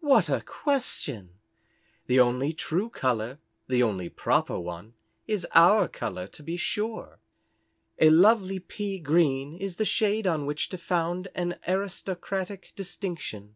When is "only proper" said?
3.84-4.58